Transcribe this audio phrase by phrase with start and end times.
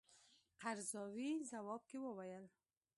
[0.61, 2.45] قرضاوي ځواب کې وویل.